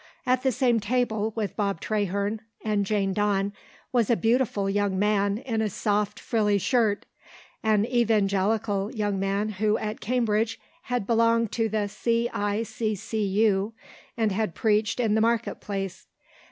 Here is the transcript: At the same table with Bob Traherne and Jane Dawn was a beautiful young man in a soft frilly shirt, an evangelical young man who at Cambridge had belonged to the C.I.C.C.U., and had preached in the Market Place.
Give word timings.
At 0.25 0.41
the 0.41 0.51
same 0.51 0.79
table 0.79 1.31
with 1.35 1.55
Bob 1.55 1.79
Traherne 1.79 2.39
and 2.65 2.87
Jane 2.87 3.13
Dawn 3.13 3.53
was 3.91 4.09
a 4.09 4.15
beautiful 4.15 4.67
young 4.67 4.97
man 4.97 5.37
in 5.37 5.61
a 5.61 5.69
soft 5.69 6.19
frilly 6.19 6.57
shirt, 6.57 7.05
an 7.61 7.85
evangelical 7.85 8.91
young 8.91 9.19
man 9.19 9.49
who 9.49 9.77
at 9.77 10.01
Cambridge 10.01 10.59
had 10.85 11.05
belonged 11.05 11.51
to 11.51 11.69
the 11.69 11.87
C.I.C.C.U., 11.87 13.73
and 14.17 14.31
had 14.31 14.55
preached 14.55 14.99
in 14.99 15.13
the 15.13 15.21
Market 15.21 15.61
Place. 15.61 16.07